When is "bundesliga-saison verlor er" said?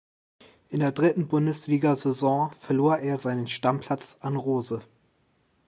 1.27-3.19